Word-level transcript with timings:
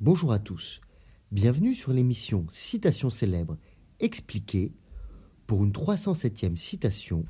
Bonjour 0.00 0.32
à 0.32 0.40
tous. 0.40 0.80
Bienvenue 1.30 1.72
sur 1.72 1.92
l'émission 1.92 2.46
Citation 2.50 3.10
célèbre 3.10 3.56
expliquée 4.00 4.72
pour 5.46 5.62
une 5.62 5.70
307e 5.70 6.56
citation 6.56 7.24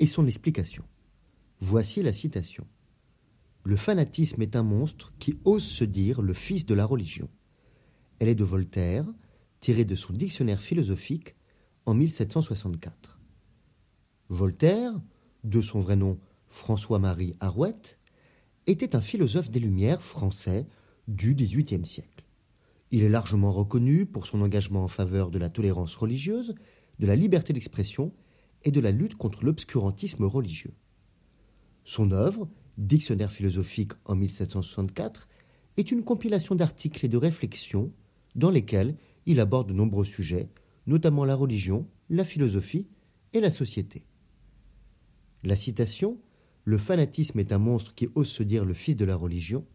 et 0.00 0.06
son 0.08 0.26
explication. 0.26 0.82
Voici 1.60 2.02
la 2.02 2.12
citation. 2.12 2.66
Le 3.62 3.76
fanatisme 3.76 4.42
est 4.42 4.56
un 4.56 4.64
monstre 4.64 5.12
qui 5.20 5.38
ose 5.44 5.62
se 5.62 5.84
dire 5.84 6.20
le 6.20 6.34
fils 6.34 6.66
de 6.66 6.74
la 6.74 6.84
religion. 6.84 7.28
Elle 8.18 8.28
est 8.28 8.34
de 8.34 8.44
Voltaire, 8.44 9.06
tirée 9.60 9.84
de 9.84 9.94
son 9.94 10.12
dictionnaire 10.12 10.60
philosophique 10.60 11.36
en 11.86 11.94
1764. 11.94 13.20
Voltaire, 14.28 15.00
de 15.44 15.60
son 15.60 15.80
vrai 15.80 15.94
nom 15.94 16.18
François-Marie 16.48 17.36
Arouette, 17.38 17.96
était 18.66 18.96
un 18.96 19.00
philosophe 19.00 19.50
des 19.50 19.60
Lumières 19.60 20.02
français 20.02 20.66
du 21.08 21.34
XVIIIe 21.34 21.86
siècle. 21.86 22.24
Il 22.90 23.02
est 23.02 23.08
largement 23.08 23.50
reconnu 23.50 24.06
pour 24.06 24.26
son 24.26 24.42
engagement 24.42 24.84
en 24.84 24.88
faveur 24.88 25.30
de 25.30 25.38
la 25.38 25.50
tolérance 25.50 25.94
religieuse, 25.96 26.54
de 26.98 27.06
la 27.06 27.16
liberté 27.16 27.52
d'expression 27.52 28.12
et 28.64 28.70
de 28.70 28.80
la 28.80 28.92
lutte 28.92 29.16
contre 29.16 29.44
l'obscurantisme 29.44 30.24
religieux. 30.24 30.74
Son 31.84 32.12
œuvre, 32.12 32.48
Dictionnaire 32.76 33.32
philosophique 33.32 33.92
en 34.04 34.14
1764, 34.14 35.28
est 35.78 35.90
une 35.90 36.04
compilation 36.04 36.54
d'articles 36.54 37.04
et 37.04 37.08
de 37.08 37.16
réflexions 37.16 37.90
dans 38.36 38.50
lesquels 38.50 38.96
il 39.26 39.40
aborde 39.40 39.68
de 39.68 39.74
nombreux 39.74 40.04
sujets, 40.04 40.48
notamment 40.86 41.24
la 41.24 41.34
religion, 41.34 41.88
la 42.08 42.24
philosophie 42.24 42.86
et 43.32 43.40
la 43.40 43.50
société. 43.50 44.06
La 45.42 45.56
citation 45.56 46.18
Le 46.64 46.78
fanatisme 46.78 47.38
est 47.40 47.52
un 47.52 47.58
monstre 47.58 47.94
qui 47.94 48.08
ose 48.14 48.28
se 48.28 48.42
dire 48.42 48.64
le 48.64 48.74
fils 48.74 48.96
de 48.96 49.04
la 49.04 49.16
religion 49.16 49.66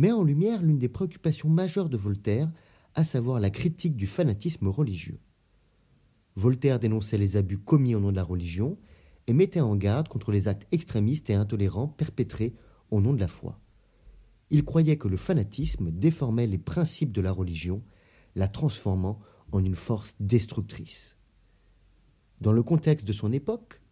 met 0.00 0.12
en 0.12 0.24
lumière 0.24 0.62
l'une 0.62 0.78
des 0.78 0.88
préoccupations 0.88 1.50
majeures 1.50 1.90
de 1.90 1.98
Voltaire, 1.98 2.50
à 2.94 3.04
savoir 3.04 3.38
la 3.38 3.50
critique 3.50 3.96
du 3.96 4.06
fanatisme 4.06 4.66
religieux. 4.68 5.20
Voltaire 6.36 6.78
dénonçait 6.78 7.18
les 7.18 7.36
abus 7.36 7.58
commis 7.58 7.94
au 7.94 8.00
nom 8.00 8.10
de 8.10 8.16
la 8.16 8.22
religion 8.22 8.78
et 9.26 9.34
mettait 9.34 9.60
en 9.60 9.76
garde 9.76 10.08
contre 10.08 10.32
les 10.32 10.48
actes 10.48 10.66
extrémistes 10.72 11.28
et 11.28 11.34
intolérants 11.34 11.86
perpétrés 11.86 12.54
au 12.90 13.02
nom 13.02 13.12
de 13.12 13.20
la 13.20 13.28
foi. 13.28 13.60
Il 14.48 14.64
croyait 14.64 14.96
que 14.96 15.06
le 15.06 15.18
fanatisme 15.18 15.90
déformait 15.90 16.46
les 16.46 16.58
principes 16.58 17.12
de 17.12 17.20
la 17.20 17.30
religion, 17.30 17.82
la 18.36 18.48
transformant 18.48 19.20
en 19.52 19.62
une 19.62 19.76
force 19.76 20.16
destructrice. 20.18 21.18
Dans 22.40 22.52
le 22.52 22.62
contexte 22.62 23.06
de 23.06 23.12
son 23.12 23.34
époque, 23.34 23.82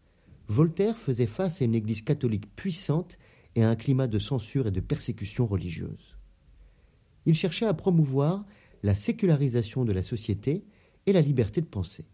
Voltaire 0.48 0.97
faisait 0.97 1.27
face 1.27 1.61
à 1.61 1.67
une 1.67 1.75
Église 1.75 2.00
catholique 2.00 2.50
puissante 2.56 3.19
et 3.59 3.62
un 3.64 3.75
climat 3.75 4.06
de 4.06 4.20
censure 4.20 4.69
et 4.69 4.70
de 4.70 4.78
persécution 4.78 5.45
religieuse. 5.48 6.17
Il 7.27 7.34
cherchait 7.34 7.67
à 7.67 7.75
promouvoir 7.75 8.47
la 8.84 8.95
sécularisation 8.95 9.84
de 9.84 9.91
la 9.91 10.05
société 10.05 10.65
et 11.06 11.12
la 11.12 11.20
liberté 11.20 11.61
de 11.61 11.67
penser. 11.67 12.06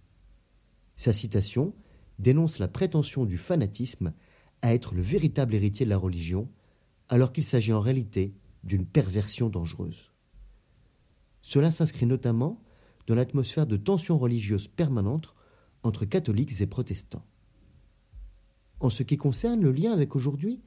Sa 0.97 1.12
citation 1.12 1.75
dénonce 2.19 2.59
la 2.59 2.67
prétention 2.67 3.27
du 3.27 3.36
fanatisme 3.36 4.14
à 4.62 4.73
être 4.73 4.95
le 4.95 5.03
véritable 5.03 5.55
héritier 5.55 5.84
de 5.84 5.91
la 5.91 5.98
religion, 5.98 6.48
alors 7.11 7.31
qu'il 7.31 7.45
s'agit 7.45 7.75
en 7.75 7.81
réalité 7.81 8.33
d'une 8.62 8.86
perversion 8.86 9.51
dangereuse. 9.51 10.12
Cela 11.42 11.70
s'inscrit 11.70 12.06
notamment 12.06 12.62
dans 13.06 13.14
l'atmosphère 13.14 13.67
de 13.67 13.77
tensions 13.77 14.17
religieuses 14.17 14.69
permanentes 14.69 15.34
entre 15.83 16.06
catholiques 16.06 16.62
et 16.62 16.67
protestants. 16.67 17.27
En 18.81 18.89
ce 18.89 19.03
qui 19.03 19.19
concerne 19.19 19.61
le 19.61 19.73
lien 19.73 19.92
avec 19.92 20.17
aujourd'hui, 20.17 20.62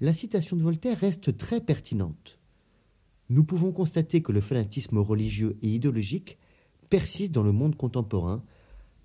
la 0.00 0.14
citation 0.14 0.56
de 0.56 0.62
Voltaire 0.62 0.98
reste 0.98 1.36
très 1.36 1.60
pertinente. 1.60 2.38
Nous 3.28 3.44
pouvons 3.44 3.70
constater 3.70 4.22
que 4.22 4.32
le 4.32 4.40
fanatisme 4.40 4.96
religieux 4.98 5.58
et 5.60 5.68
idéologique 5.68 6.38
persiste 6.88 7.32
dans 7.32 7.42
le 7.42 7.52
monde 7.52 7.76
contemporain 7.76 8.42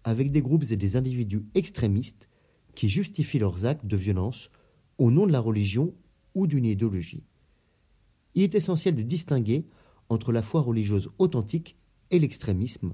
avec 0.05 0.31
des 0.31 0.41
groupes 0.41 0.71
et 0.71 0.77
des 0.77 0.95
individus 0.95 1.43
extrémistes 1.53 2.29
qui 2.75 2.87
justifient 2.87 3.39
leurs 3.39 3.65
actes 3.65 3.85
de 3.85 3.97
violence 3.97 4.49
au 4.97 5.11
nom 5.11 5.27
de 5.27 5.33
la 5.33 5.41
religion 5.41 5.93
ou 6.33 6.47
d'une 6.47 6.65
idéologie. 6.65 7.27
Il 8.33 8.43
est 8.43 8.55
essentiel 8.55 8.95
de 8.95 9.01
distinguer 9.01 9.65
entre 10.07 10.31
la 10.31 10.41
foi 10.41 10.61
religieuse 10.61 11.09
authentique 11.17 11.75
et 12.09 12.19
l'extrémisme, 12.19 12.93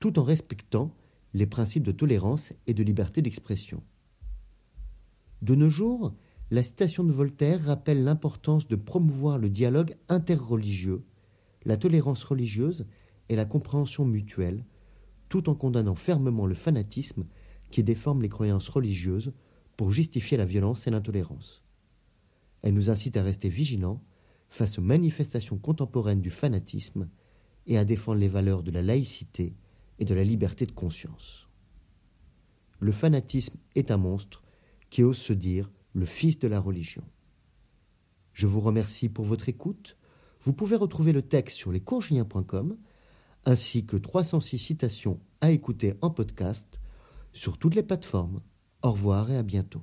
tout 0.00 0.18
en 0.18 0.22
respectant 0.22 0.94
les 1.32 1.46
principes 1.46 1.82
de 1.82 1.92
tolérance 1.92 2.52
et 2.66 2.74
de 2.74 2.82
liberté 2.82 3.22
d'expression. 3.22 3.82
De 5.42 5.54
nos 5.54 5.70
jours, 5.70 6.14
la 6.50 6.62
citation 6.62 7.02
de 7.02 7.12
Voltaire 7.12 7.64
rappelle 7.64 8.04
l'importance 8.04 8.68
de 8.68 8.76
promouvoir 8.76 9.38
le 9.38 9.50
dialogue 9.50 9.96
interreligieux, 10.08 11.04
la 11.64 11.76
tolérance 11.76 12.22
religieuse 12.22 12.86
et 13.28 13.34
la 13.34 13.44
compréhension 13.44 14.04
mutuelle, 14.04 14.64
tout 15.28 15.50
en 15.50 15.56
condamnant 15.56 15.96
fermement 15.96 16.46
le 16.46 16.54
fanatisme 16.54 17.26
qui 17.70 17.82
déforme 17.82 18.22
les 18.22 18.28
croyances 18.28 18.68
religieuses 18.68 19.32
pour 19.76 19.90
justifier 19.90 20.36
la 20.36 20.46
violence 20.46 20.86
et 20.86 20.90
l'intolérance. 20.90 21.64
Elle 22.62 22.74
nous 22.74 22.90
incite 22.90 23.16
à 23.16 23.24
rester 23.24 23.48
vigilants 23.48 24.00
face 24.48 24.78
aux 24.78 24.82
manifestations 24.82 25.58
contemporaines 25.58 26.20
du 26.20 26.30
fanatisme 26.30 27.08
et 27.66 27.76
à 27.76 27.84
défendre 27.84 28.20
les 28.20 28.28
valeurs 28.28 28.62
de 28.62 28.70
la 28.70 28.82
laïcité 28.82 29.56
et 29.98 30.04
de 30.04 30.14
la 30.14 30.22
liberté 30.22 30.64
de 30.64 30.72
conscience. 30.72 31.48
Le 32.78 32.92
fanatisme 32.92 33.58
est 33.74 33.90
un 33.90 33.96
monstre 33.96 34.44
qui 34.90 35.02
ose 35.02 35.18
se 35.18 35.32
dire 35.32 35.70
le 35.96 36.04
fils 36.04 36.38
de 36.38 36.46
la 36.46 36.60
religion. 36.60 37.02
Je 38.34 38.46
vous 38.46 38.60
remercie 38.60 39.08
pour 39.08 39.24
votre 39.24 39.48
écoute. 39.48 39.96
Vous 40.42 40.52
pouvez 40.52 40.76
retrouver 40.76 41.12
le 41.12 41.22
texte 41.22 41.56
sur 41.56 41.72
lescoursjulien.com 41.72 42.76
ainsi 43.46 43.86
que 43.86 43.96
306 43.96 44.58
citations 44.58 45.20
à 45.40 45.52
écouter 45.52 45.94
en 46.02 46.10
podcast 46.10 46.80
sur 47.32 47.56
toutes 47.56 47.74
les 47.74 47.82
plateformes. 47.82 48.42
Au 48.82 48.90
revoir 48.90 49.30
et 49.30 49.38
à 49.38 49.42
bientôt. 49.42 49.82